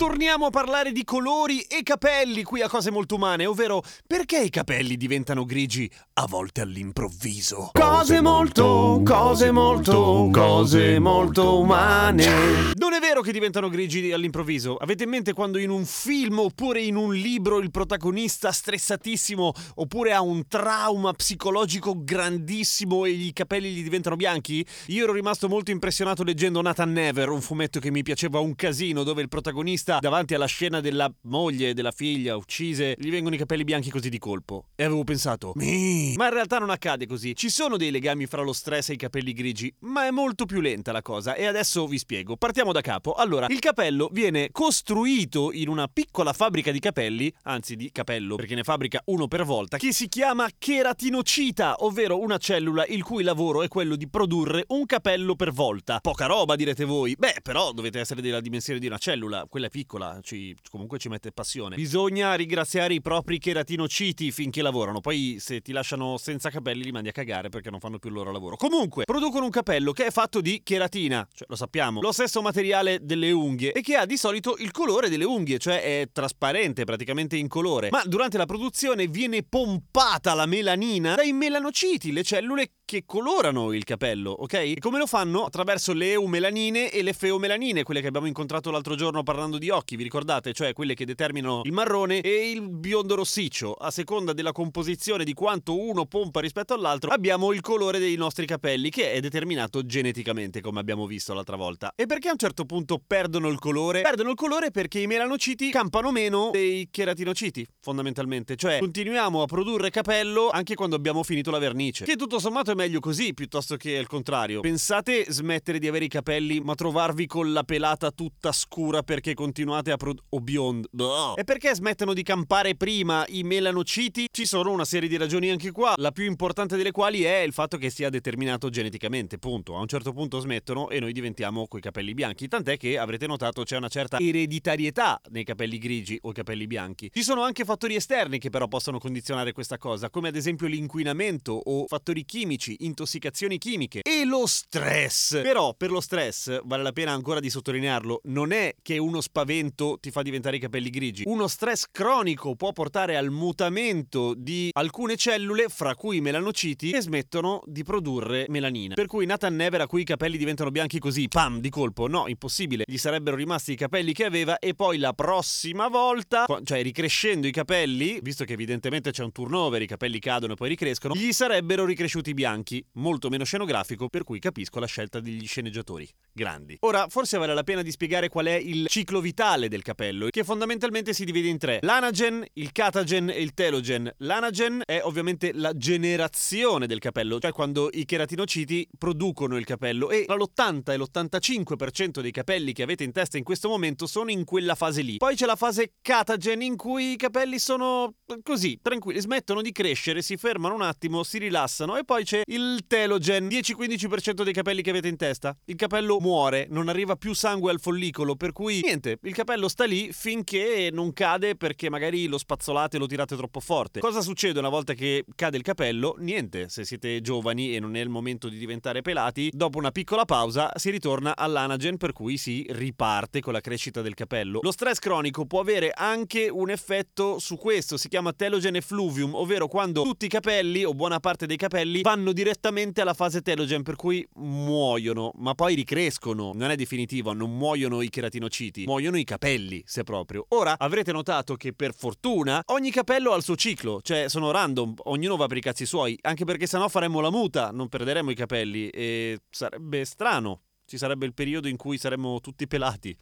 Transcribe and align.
Torniamo 0.00 0.46
a 0.46 0.50
parlare 0.50 0.92
di 0.92 1.04
colori 1.04 1.60
e 1.60 1.82
capelli 1.82 2.42
qui 2.42 2.62
a 2.62 2.70
cose 2.70 2.90
molto 2.90 3.16
umane, 3.16 3.44
ovvero 3.44 3.82
perché 4.06 4.38
i 4.38 4.48
capelli 4.48 4.96
diventano 4.96 5.44
grigi 5.44 5.90
a 6.14 6.26
volte 6.26 6.62
all'improvviso. 6.62 7.72
Cose 7.74 8.22
molto, 8.22 9.02
cose 9.04 9.50
molto, 9.50 10.30
cose 10.32 10.98
molto 10.98 11.58
umane. 11.58 12.72
Non 12.76 12.94
è 12.94 12.98
vero 12.98 13.20
che 13.20 13.30
diventano 13.30 13.68
grigi 13.68 14.10
all'improvviso. 14.10 14.78
Avete 14.78 15.04
in 15.04 15.10
mente 15.10 15.34
quando 15.34 15.58
in 15.58 15.68
un 15.68 15.84
film 15.84 16.38
oppure 16.38 16.80
in 16.80 16.96
un 16.96 17.12
libro 17.12 17.58
il 17.58 17.70
protagonista 17.70 18.52
stressatissimo 18.52 19.52
oppure 19.74 20.14
ha 20.14 20.22
un 20.22 20.48
trauma 20.48 21.12
psicologico 21.12 21.92
grandissimo 22.02 23.04
e 23.04 23.10
i 23.10 23.34
capelli 23.34 23.70
gli 23.70 23.82
diventano 23.82 24.16
bianchi? 24.16 24.64
Io 24.86 25.04
ero 25.04 25.12
rimasto 25.12 25.46
molto 25.46 25.70
impressionato 25.70 26.24
leggendo 26.24 26.62
Nathan 26.62 26.90
Never, 26.90 27.28
un 27.28 27.42
fumetto 27.42 27.80
che 27.80 27.90
mi 27.90 28.02
piaceva 28.02 28.40
un 28.40 28.54
casino 28.54 29.02
dove 29.02 29.20
il 29.20 29.28
protagonista 29.28 29.88
davanti 29.98 30.34
alla 30.34 30.46
scena 30.46 30.80
della 30.80 31.12
moglie 31.22 31.70
e 31.70 31.74
della 31.74 31.90
figlia 31.90 32.36
uccise, 32.36 32.94
gli 32.98 33.10
vengono 33.10 33.34
i 33.34 33.38
capelli 33.38 33.64
bianchi 33.64 33.90
così 33.90 34.08
di 34.08 34.18
colpo. 34.18 34.66
E 34.76 34.84
avevo 34.84 35.04
pensato, 35.04 35.52
mi. 35.56 36.14
Ma 36.16 36.26
in 36.26 36.34
realtà 36.34 36.58
non 36.58 36.70
accade 36.70 37.06
così. 37.06 37.34
Ci 37.34 37.48
sono 37.50 37.76
dei 37.76 37.90
legami 37.90 38.26
fra 38.26 38.42
lo 38.42 38.52
stress 38.52 38.90
e 38.90 38.94
i 38.94 38.96
capelli 38.96 39.32
grigi, 39.32 39.74
ma 39.80 40.06
è 40.06 40.10
molto 40.10 40.46
più 40.46 40.60
lenta 40.60 40.92
la 40.92 41.02
cosa. 41.02 41.34
E 41.34 41.46
adesso 41.46 41.86
vi 41.86 41.98
spiego. 41.98 42.36
Partiamo 42.36 42.72
da 42.72 42.80
capo. 42.80 43.14
Allora, 43.14 43.46
il 43.48 43.58
capello 43.58 44.08
viene 44.12 44.50
costruito 44.52 45.52
in 45.52 45.68
una 45.68 45.88
piccola 45.88 46.32
fabbrica 46.32 46.70
di 46.70 46.78
capelli, 46.78 47.32
anzi 47.44 47.76
di 47.76 47.90
capello, 47.90 48.36
perché 48.36 48.54
ne 48.54 48.62
fabbrica 48.62 49.02
uno 49.06 49.28
per 49.28 49.44
volta, 49.44 49.78
che 49.78 49.92
si 49.92 50.08
chiama 50.08 50.48
cheratinocita, 50.56 51.76
ovvero 51.84 52.20
una 52.20 52.38
cellula 52.38 52.86
il 52.86 53.02
cui 53.02 53.22
lavoro 53.22 53.62
è 53.62 53.68
quello 53.68 53.96
di 53.96 54.08
produrre 54.08 54.64
un 54.68 54.86
capello 54.86 55.34
per 55.36 55.52
volta. 55.52 55.98
Poca 56.00 56.26
roba, 56.26 56.56
direte 56.56 56.84
voi. 56.84 57.14
Beh, 57.16 57.36
però 57.42 57.72
dovete 57.72 58.00
essere 58.00 58.20
della 58.20 58.40
dimensione 58.40 58.78
di 58.78 58.86
una 58.86 58.98
cellula. 58.98 59.46
Quella 59.48 59.66
è 59.66 59.70
piccola, 59.70 59.79
ci, 60.22 60.56
comunque 60.70 60.98
ci 60.98 61.08
mette 61.08 61.32
passione. 61.32 61.76
Bisogna 61.76 62.34
ringraziare 62.34 62.94
i 62.94 63.00
propri 63.00 63.38
cheratinociti 63.38 64.30
finché 64.30 64.62
lavorano, 64.62 65.00
poi 65.00 65.36
se 65.38 65.60
ti 65.60 65.72
lasciano 65.72 66.16
senza 66.16 66.50
capelli 66.50 66.84
li 66.84 66.92
mandi 66.92 67.08
a 67.08 67.12
cagare 67.12 67.48
perché 67.48 67.70
non 67.70 67.80
fanno 67.80 67.98
più 67.98 68.10
il 68.10 68.16
loro 68.16 68.32
lavoro. 68.32 68.56
Comunque, 68.56 69.04
producono 69.04 69.44
un 69.44 69.50
capello 69.50 69.92
che 69.92 70.06
è 70.06 70.10
fatto 70.10 70.40
di 70.40 70.62
cheratina, 70.62 71.26
cioè 71.32 71.46
lo 71.48 71.56
sappiamo, 71.56 72.00
lo 72.00 72.12
stesso 72.12 72.42
materiale 72.42 72.98
delle 73.02 73.30
unghie 73.30 73.72
e 73.72 73.80
che 73.80 73.96
ha 73.96 74.06
di 74.06 74.16
solito 74.16 74.56
il 74.58 74.70
colore 74.70 75.08
delle 75.08 75.24
unghie, 75.24 75.58
cioè 75.58 75.82
è 75.82 76.08
trasparente, 76.12 76.84
praticamente 76.84 77.36
incolore. 77.36 77.88
Ma 77.90 78.02
durante 78.04 78.36
la 78.36 78.46
produzione 78.46 79.06
viene 79.06 79.42
pompata 79.42 80.34
la 80.34 80.46
melanina 80.46 81.14
dai 81.14 81.32
melanociti, 81.32 82.12
le 82.12 82.22
cellule 82.22 82.72
che 82.90 83.04
colorano 83.06 83.72
il 83.72 83.84
capello, 83.84 84.32
ok? 84.32 84.54
E 84.54 84.76
come 84.80 84.98
lo 84.98 85.06
fanno? 85.06 85.44
Attraverso 85.44 85.92
le 85.92 86.10
eumelanine 86.10 86.90
e 86.90 87.04
le 87.04 87.12
feomelanine, 87.12 87.84
quelle 87.84 88.00
che 88.00 88.08
abbiamo 88.08 88.26
incontrato 88.26 88.72
l'altro 88.72 88.96
giorno 88.96 89.22
parlando 89.22 89.58
di 89.58 89.70
occhi, 89.70 89.94
vi 89.94 90.02
ricordate? 90.02 90.52
Cioè 90.52 90.72
quelle 90.72 90.94
che 90.94 91.04
determinano 91.04 91.60
il 91.62 91.70
marrone 91.70 92.20
e 92.20 92.50
il 92.50 92.68
biondo 92.68 93.14
rossiccio. 93.14 93.74
A 93.74 93.92
seconda 93.92 94.32
della 94.32 94.50
composizione 94.50 95.22
di 95.22 95.34
quanto 95.34 95.80
uno 95.80 96.04
pompa 96.06 96.40
rispetto 96.40 96.74
all'altro, 96.74 97.12
abbiamo 97.12 97.52
il 97.52 97.60
colore 97.60 98.00
dei 98.00 98.16
nostri 98.16 98.44
capelli, 98.44 98.90
che 98.90 99.12
è 99.12 99.20
determinato 99.20 99.86
geneticamente, 99.86 100.60
come 100.60 100.80
abbiamo 100.80 101.06
visto 101.06 101.32
l'altra 101.32 101.54
volta. 101.54 101.92
E 101.94 102.06
perché 102.06 102.26
a 102.26 102.32
un 102.32 102.38
certo 102.38 102.64
punto 102.64 103.00
perdono 103.06 103.50
il 103.50 103.60
colore? 103.60 104.00
Perdono 104.00 104.30
il 104.30 104.36
colore 104.36 104.72
perché 104.72 104.98
i 104.98 105.06
melanociti 105.06 105.70
campano 105.70 106.10
meno 106.10 106.50
dei 106.50 106.88
cheratinociti, 106.90 107.64
fondamentalmente. 107.80 108.56
Cioè, 108.56 108.80
continuiamo 108.80 109.42
a 109.42 109.46
produrre 109.46 109.90
capello 109.90 110.50
anche 110.50 110.74
quando 110.74 110.96
abbiamo 110.96 111.22
finito 111.22 111.52
la 111.52 111.58
vernice. 111.60 112.04
Che 112.04 112.16
tutto 112.16 112.40
sommato 112.40 112.72
è 112.72 112.74
meglio 112.80 113.00
così 113.00 113.34
piuttosto 113.34 113.76
che 113.76 113.98
al 113.98 114.06
contrario. 114.06 114.60
Pensate 114.60 115.26
smettere 115.28 115.78
di 115.78 115.86
avere 115.86 116.06
i 116.06 116.08
capelli 116.08 116.60
ma 116.60 116.74
trovarvi 116.74 117.26
con 117.26 117.52
la 117.52 117.62
pelata 117.62 118.10
tutta 118.10 118.52
scura 118.52 119.02
perché 119.02 119.34
continuate 119.34 119.90
a 119.90 119.96
produrre... 119.96 120.24
o 120.30 120.40
bionda. 120.40 121.34
E 121.36 121.44
perché 121.44 121.74
smettono 121.74 122.14
di 122.14 122.22
campare 122.22 122.76
prima 122.76 123.24
i 123.28 123.42
melanociti? 123.42 124.28
Ci 124.32 124.46
sono 124.46 124.70
una 124.70 124.86
serie 124.86 125.10
di 125.10 125.18
ragioni 125.18 125.50
anche 125.50 125.72
qua, 125.72 125.92
la 125.96 126.10
più 126.10 126.24
importante 126.24 126.78
delle 126.78 126.90
quali 126.90 127.22
è 127.22 127.40
il 127.40 127.52
fatto 127.52 127.76
che 127.76 127.90
sia 127.90 128.08
determinato 128.08 128.70
geneticamente, 128.70 129.38
punto. 129.38 129.76
A 129.76 129.80
un 129.80 129.86
certo 129.86 130.12
punto 130.12 130.38
smettono 130.38 130.88
e 130.88 131.00
noi 131.00 131.12
diventiamo 131.12 131.68
coi 131.68 131.82
capelli 131.82 132.14
bianchi, 132.14 132.48
tant'è 132.48 132.78
che 132.78 132.96
avrete 132.96 133.26
notato 133.26 133.62
c'è 133.62 133.76
una 133.76 133.88
certa 133.88 134.18
ereditarietà 134.18 135.20
nei 135.30 135.44
capelli 135.44 135.76
grigi 135.76 136.18
o 136.22 136.32
capelli 136.32 136.66
bianchi. 136.66 137.10
Ci 137.12 137.22
sono 137.22 137.42
anche 137.42 137.64
fattori 137.64 137.94
esterni 137.94 138.38
che 138.38 138.48
però 138.48 138.68
possono 138.68 138.98
condizionare 138.98 139.52
questa 139.52 139.76
cosa, 139.76 140.08
come 140.08 140.28
ad 140.28 140.36
esempio 140.36 140.66
l'inquinamento 140.66 141.52
o 141.52 141.86
fattori 141.86 142.24
chimici 142.24 142.69
intossicazioni 142.78 143.58
chimiche 143.58 144.00
e 144.02 144.24
lo 144.24 144.46
stress. 144.46 145.40
Però 145.42 145.74
per 145.74 145.90
lo 145.90 146.00
stress, 146.00 146.60
vale 146.64 146.82
la 146.82 146.92
pena 146.92 147.12
ancora 147.12 147.40
di 147.40 147.50
sottolinearlo, 147.50 148.20
non 148.24 148.52
è 148.52 148.74
che 148.82 148.98
uno 148.98 149.20
spavento 149.20 149.98
ti 150.00 150.10
fa 150.10 150.22
diventare 150.22 150.56
i 150.56 150.60
capelli 150.60 150.90
grigi. 150.90 151.22
Uno 151.26 151.48
stress 151.48 151.84
cronico 151.90 152.54
può 152.54 152.72
portare 152.72 153.16
al 153.16 153.30
mutamento 153.30 154.34
di 154.36 154.70
alcune 154.72 155.16
cellule, 155.16 155.66
fra 155.68 155.94
cui 155.94 156.20
melanociti, 156.20 156.90
che 156.90 157.00
smettono 157.00 157.62
di 157.66 157.82
produrre 157.82 158.46
melanina. 158.48 158.94
Per 158.94 159.06
cui 159.06 159.26
Nathan 159.26 159.54
Never 159.54 159.80
a 159.80 159.86
cui 159.86 160.02
i 160.02 160.04
capelli 160.04 160.38
diventano 160.38 160.70
bianchi 160.70 160.98
così, 160.98 161.28
pam, 161.28 161.60
di 161.60 161.70
colpo, 161.70 162.06
no, 162.06 162.26
impossibile. 162.28 162.84
Gli 162.86 162.96
sarebbero 162.96 163.36
rimasti 163.36 163.72
i 163.72 163.76
capelli 163.76 164.12
che 164.12 164.24
aveva 164.24 164.58
e 164.58 164.74
poi 164.74 164.98
la 164.98 165.12
prossima 165.12 165.88
volta, 165.88 166.46
cioè 166.64 166.82
ricrescendo 166.82 167.46
i 167.46 167.52
capelli, 167.52 168.20
visto 168.22 168.44
che 168.44 168.54
evidentemente 168.54 169.10
c'è 169.10 169.22
un 169.22 169.32
turnover, 169.32 169.82
i 169.82 169.86
capelli 169.86 170.18
cadono 170.18 170.52
e 170.52 170.56
poi 170.56 170.68
ricrescono, 170.68 171.14
gli 171.14 171.32
sarebbero 171.32 171.84
ricresciuti 171.84 172.34
bianchi, 172.34 172.59
molto 172.92 173.28
meno 173.28 173.44
scenografico, 173.44 174.08
per 174.08 174.24
cui 174.24 174.38
capisco 174.38 174.78
la 174.78 174.86
scelta 174.86 175.20
degli 175.20 175.46
sceneggiatori. 175.46 176.08
Grandi. 176.32 176.76
Ora, 176.80 177.06
forse 177.08 177.38
vale 177.38 177.54
la 177.54 177.64
pena 177.64 177.82
di 177.82 177.90
spiegare 177.90 178.28
qual 178.28 178.46
è 178.46 178.54
il 178.54 178.86
ciclo 178.88 179.20
vitale 179.20 179.68
del 179.68 179.82
capello, 179.82 180.28
che 180.30 180.44
fondamentalmente 180.44 181.12
si 181.12 181.24
divide 181.24 181.48
in 181.48 181.58
tre: 181.58 181.78
l'anagen, 181.82 182.44
il 182.54 182.72
catagen 182.72 183.30
e 183.30 183.40
il 183.40 183.52
telogen. 183.54 184.12
L'anagen 184.18 184.82
è 184.84 185.00
ovviamente 185.02 185.52
la 185.52 185.76
generazione 185.76 186.86
del 186.86 186.98
capello, 186.98 187.38
cioè 187.38 187.52
quando 187.52 187.88
i 187.92 188.04
cheratinociti 188.04 188.88
producono 188.96 189.56
il 189.56 189.64
capello 189.64 190.10
e 190.10 190.24
tra 190.24 190.36
l'80 190.36 190.92
e 190.92 190.96
l'85% 190.96 192.20
dei 192.20 192.30
capelli 192.30 192.72
che 192.72 192.82
avete 192.82 193.04
in 193.04 193.12
testa 193.12 193.36
in 193.36 193.44
questo 193.44 193.68
momento 193.68 194.06
sono 194.06 194.30
in 194.30 194.44
quella 194.44 194.74
fase 194.74 195.02
lì. 195.02 195.16
Poi 195.16 195.34
c'è 195.34 195.46
la 195.46 195.56
fase 195.56 195.94
catagen 196.00 196.62
in 196.62 196.76
cui 196.76 197.12
i 197.12 197.16
capelli 197.16 197.58
sono 197.58 198.14
così, 198.42 198.78
tranquilli, 198.80 199.20
smettono 199.20 199.62
di 199.62 199.72
crescere, 199.72 200.22
si 200.22 200.36
fermano 200.36 200.74
un 200.74 200.82
attimo, 200.82 201.22
si 201.22 201.38
rilassano 201.38 201.96
e 201.96 202.04
poi 202.04 202.24
c'è 202.24 202.39
il 202.46 202.84
telogen, 202.86 203.48
10-15% 203.48 204.42
dei 204.42 204.52
capelli 204.52 204.82
che 204.82 204.90
avete 204.90 205.08
in 205.08 205.16
testa. 205.16 205.56
Il 205.66 205.76
capello 205.76 206.20
muore, 206.20 206.66
non 206.70 206.88
arriva 206.88 207.16
più 207.16 207.34
sangue 207.34 207.70
al 207.70 207.80
follicolo, 207.80 208.36
per 208.36 208.52
cui 208.52 208.80
niente, 208.82 209.18
il 209.22 209.34
capello 209.34 209.68
sta 209.68 209.84
lì 209.84 210.12
finché 210.12 210.90
non 210.92 211.12
cade 211.12 211.56
perché 211.56 211.90
magari 211.90 212.26
lo 212.26 212.38
spazzolate 212.38 212.96
e 212.96 212.98
lo 212.98 213.06
tirate 213.06 213.36
troppo 213.36 213.60
forte. 213.60 214.00
Cosa 214.00 214.20
succede 214.20 214.58
una 214.58 214.68
volta 214.68 214.94
che 214.94 215.24
cade 215.34 215.56
il 215.56 215.62
capello? 215.62 216.16
Niente, 216.18 216.68
se 216.68 216.84
siete 216.84 217.20
giovani 217.20 217.74
e 217.74 217.80
non 217.80 217.96
è 217.96 218.00
il 218.00 218.08
momento 218.08 218.48
di 218.48 218.58
diventare 218.58 219.02
pelati, 219.02 219.50
dopo 219.52 219.78
una 219.78 219.90
piccola 219.90 220.24
pausa 220.24 220.70
si 220.76 220.90
ritorna 220.90 221.36
all'anagen 221.36 221.96
per 221.96 222.12
cui 222.12 222.36
si 222.36 222.66
riparte 222.70 223.40
con 223.40 223.52
la 223.52 223.60
crescita 223.60 224.02
del 224.02 224.14
capello. 224.14 224.60
Lo 224.62 224.72
stress 224.72 224.98
cronico 224.98 225.46
può 225.46 225.60
avere 225.60 225.92
anche 225.94 226.48
un 226.48 226.70
effetto 226.70 227.38
su 227.38 227.56
questo, 227.56 227.96
si 227.96 228.08
chiama 228.08 228.32
telogen 228.32 228.76
effluvium, 228.76 229.34
ovvero 229.34 229.68
quando 229.68 230.02
tutti 230.02 230.26
i 230.26 230.28
capelli 230.28 230.84
o 230.84 230.94
buona 230.94 231.20
parte 231.20 231.46
dei 231.46 231.56
capelli 231.56 232.02
vanno 232.02 232.29
direttamente 232.32 233.00
alla 233.00 233.14
fase 233.14 233.42
telogen 233.42 233.82
per 233.82 233.96
cui 233.96 234.26
muoiono, 234.34 235.32
ma 235.36 235.54
poi 235.54 235.74
ricrescono. 235.74 236.52
Non 236.54 236.70
è 236.70 236.76
definitivo, 236.76 237.32
non 237.32 237.56
muoiono 237.56 238.02
i 238.02 238.08
cheratinociti, 238.08 238.84
muoiono 238.84 239.16
i 239.16 239.24
capelli, 239.24 239.82
se 239.86 240.02
proprio. 240.02 240.46
Ora 240.48 240.76
avrete 240.78 241.12
notato 241.12 241.56
che 241.56 241.72
per 241.72 241.94
fortuna 241.94 242.62
ogni 242.66 242.90
capello 242.90 243.32
ha 243.32 243.36
il 243.36 243.42
suo 243.42 243.56
ciclo, 243.56 244.00
cioè 244.02 244.28
sono 244.28 244.50
random, 244.50 244.94
ognuno 245.04 245.36
va 245.36 245.46
per 245.46 245.56
i 245.56 245.60
cazzi 245.60 245.86
suoi, 245.86 246.18
anche 246.22 246.44
perché 246.44 246.66
sennò 246.66 246.88
faremmo 246.88 247.20
la 247.20 247.30
muta, 247.30 247.70
non 247.70 247.88
perderemo 247.88 248.30
i 248.30 248.34
capelli 248.34 248.88
e 248.88 249.40
sarebbe 249.50 250.04
strano. 250.04 250.62
Ci 250.84 250.98
sarebbe 250.98 251.24
il 251.24 251.34
periodo 251.34 251.68
in 251.68 251.76
cui 251.76 251.98
saremmo 251.98 252.40
tutti 252.40 252.66
pelati. 252.66 253.16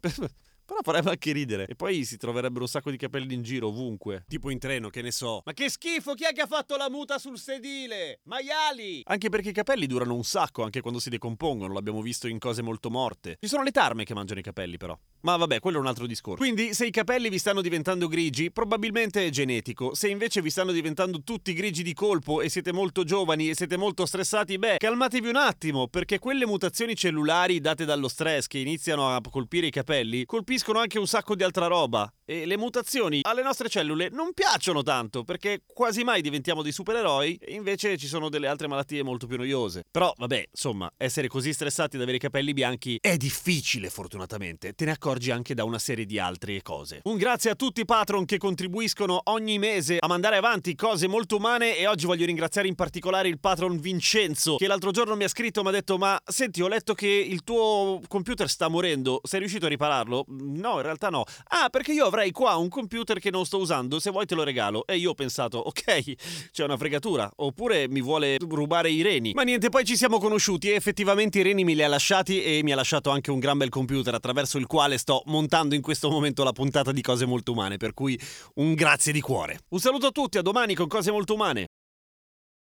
Però 0.66 0.80
farebbe 0.82 1.10
anche 1.10 1.32
ridere. 1.32 1.66
E 1.66 1.74
poi 1.74 2.04
si 2.04 2.16
troverebbero 2.16 2.62
un 2.62 2.68
sacco 2.68 2.90
di 2.90 2.96
capelli 2.96 3.34
in 3.34 3.42
giro 3.42 3.68
ovunque. 3.68 4.24
Tipo 4.26 4.48
in 4.48 4.58
treno, 4.58 4.88
che 4.88 5.02
ne 5.02 5.10
so. 5.10 5.42
Ma 5.44 5.52
che 5.52 5.68
schifo, 5.68 6.14
chi 6.14 6.24
è 6.24 6.32
che 6.32 6.40
ha 6.40 6.46
fatto 6.46 6.76
la 6.76 6.88
muta 6.88 7.18
sul 7.18 7.38
sedile? 7.38 8.20
Maiali! 8.24 9.02
Anche 9.04 9.28
perché 9.28 9.50
i 9.50 9.52
capelli 9.52 9.86
durano 9.86 10.14
un 10.14 10.24
sacco 10.24 10.62
anche 10.62 10.80
quando 10.80 11.00
si 11.00 11.10
decompongono, 11.10 11.74
l'abbiamo 11.74 12.00
visto 12.00 12.28
in 12.28 12.38
cose 12.38 12.62
molto 12.62 12.88
morte. 12.88 13.36
Ci 13.40 13.48
sono 13.48 13.62
le 13.62 13.72
tarme 13.72 14.04
che 14.04 14.14
mangiano 14.14 14.40
i 14.40 14.42
capelli 14.42 14.78
però. 14.78 14.98
Ma 15.20 15.36
vabbè, 15.36 15.60
quello 15.60 15.78
è 15.78 15.80
un 15.80 15.86
altro 15.86 16.06
discorso. 16.06 16.42
Quindi, 16.42 16.72
se 16.72 16.86
i 16.86 16.90
capelli 16.90 17.28
vi 17.28 17.38
stanno 17.38 17.60
diventando 17.60 18.08
grigi, 18.08 18.50
probabilmente 18.50 19.26
è 19.26 19.28
genetico. 19.28 19.94
Se 19.94 20.08
invece 20.08 20.40
vi 20.40 20.50
stanno 20.50 20.72
diventando 20.72 21.22
tutti 21.22 21.52
grigi 21.52 21.82
di 21.82 21.92
colpo 21.92 22.40
e 22.40 22.48
siete 22.48 22.72
molto 22.72 23.04
giovani 23.04 23.50
e 23.50 23.54
siete 23.54 23.76
molto 23.76 24.06
stressati, 24.06 24.58
beh, 24.58 24.76
calmatevi 24.78 25.28
un 25.28 25.36
attimo, 25.36 25.88
perché 25.88 26.18
quelle 26.18 26.46
mutazioni 26.46 26.94
cellulari 26.94 27.60
date 27.60 27.84
dallo 27.84 28.08
stress 28.08 28.46
che 28.46 28.58
iniziano 28.58 29.14
a 29.14 29.20
colpire 29.30 29.66
i 29.66 29.70
capelli, 29.70 30.24
colpiscono 30.24 30.52
anche 30.80 30.98
un 30.98 31.06
sacco 31.06 31.34
di 31.34 31.42
altra 31.42 31.66
roba. 31.66 32.08
E 32.26 32.46
le 32.46 32.56
mutazioni 32.56 33.20
alle 33.22 33.42
nostre 33.42 33.68
cellule 33.68 34.08
non 34.10 34.32
piacciono 34.32 34.82
tanto, 34.82 35.24
perché 35.24 35.60
quasi 35.66 36.04
mai 36.04 36.22
diventiamo 36.22 36.62
dei 36.62 36.72
supereroi 36.72 37.36
e 37.36 37.52
invece 37.52 37.98
ci 37.98 38.06
sono 38.06 38.30
delle 38.30 38.46
altre 38.46 38.66
malattie 38.66 39.02
molto 39.02 39.26
più 39.26 39.36
noiose. 39.36 39.82
Però, 39.90 40.10
vabbè, 40.16 40.46
insomma, 40.50 40.90
essere 40.96 41.28
così 41.28 41.52
stressati 41.52 41.96
ad 41.96 42.02
avere 42.02 42.16
i 42.16 42.20
capelli 42.20 42.54
bianchi 42.54 42.96
è 43.00 43.18
difficile, 43.18 43.90
fortunatamente. 43.90 44.72
Te 44.72 44.86
ne 44.86 44.92
accorgi 44.92 45.30
anche 45.30 45.52
da 45.52 45.64
una 45.64 45.78
serie 45.78 46.06
di 46.06 46.18
altre 46.18 46.62
cose. 46.62 47.00
Un 47.04 47.18
grazie 47.18 47.50
a 47.50 47.54
tutti 47.54 47.82
i 47.82 47.84
patron 47.84 48.24
che 48.24 48.38
contribuiscono 48.38 49.20
ogni 49.24 49.58
mese 49.58 49.98
a 50.00 50.06
mandare 50.06 50.36
avanti 50.36 50.74
cose 50.74 51.06
molto 51.06 51.36
umane 51.36 51.76
e 51.76 51.86
oggi 51.86 52.06
voglio 52.06 52.24
ringraziare 52.24 52.68
in 52.68 52.74
particolare 52.74 53.28
il 53.28 53.38
patron 53.38 53.78
Vincenzo, 53.78 54.56
che 54.56 54.66
l'altro 54.66 54.92
giorno 54.92 55.14
mi 55.14 55.24
ha 55.24 55.28
scritto 55.28 55.60
e 55.60 55.62
mi 55.62 55.68
ha 55.68 55.72
detto 55.72 55.98
"Ma 55.98 56.18
senti, 56.24 56.62
ho 56.62 56.68
letto 56.68 56.94
che 56.94 57.08
il 57.08 57.42
tuo 57.42 58.00
computer 58.08 58.48
sta 58.48 58.68
morendo, 58.68 59.20
sei 59.24 59.40
riuscito 59.40 59.66
a 59.66 59.68
ripararlo?" 59.68 60.24
No, 60.44 60.76
in 60.76 60.82
realtà 60.82 61.08
no. 61.08 61.24
Ah, 61.48 61.68
perché 61.70 61.92
io 61.92 62.06
avrei 62.06 62.30
qua 62.30 62.56
un 62.56 62.68
computer 62.68 63.18
che 63.18 63.30
non 63.30 63.44
sto 63.44 63.58
usando, 63.58 63.98
se 63.98 64.10
vuoi 64.10 64.26
te 64.26 64.34
lo 64.34 64.42
regalo. 64.42 64.86
E 64.86 64.96
io 64.96 65.10
ho 65.10 65.14
pensato, 65.14 65.58
ok, 65.66 66.50
c'è 66.52 66.64
una 66.64 66.76
fregatura. 66.76 67.30
Oppure 67.36 67.88
mi 67.88 68.00
vuole 68.00 68.36
rubare 68.38 68.90
i 68.90 69.02
reni. 69.02 69.32
Ma 69.34 69.42
niente, 69.42 69.68
poi 69.68 69.84
ci 69.84 69.96
siamo 69.96 70.18
conosciuti 70.18 70.70
e 70.70 70.74
effettivamente 70.74 71.38
i 71.38 71.42
reni 71.42 71.64
me 71.64 71.74
li 71.74 71.82
ha 71.82 71.88
lasciati 71.88 72.42
e 72.42 72.62
mi 72.62 72.72
ha 72.72 72.76
lasciato 72.76 73.10
anche 73.10 73.30
un 73.30 73.38
gran 73.38 73.58
bel 73.58 73.68
computer 73.68 74.14
attraverso 74.14 74.58
il 74.58 74.66
quale 74.66 74.98
sto 74.98 75.22
montando 75.26 75.74
in 75.74 75.82
questo 75.82 76.10
momento 76.10 76.44
la 76.44 76.52
puntata 76.52 76.92
di 76.92 77.00
cose 77.00 77.26
molto 77.26 77.52
umane. 77.52 77.76
Per 77.76 77.94
cui 77.94 78.18
un 78.54 78.74
grazie 78.74 79.12
di 79.12 79.20
cuore. 79.20 79.60
Un 79.70 79.80
saluto 79.80 80.06
a 80.06 80.10
tutti, 80.10 80.38
a 80.38 80.42
domani 80.42 80.74
con 80.74 80.86
cose 80.86 81.10
molto 81.10 81.34
umane. 81.34 81.66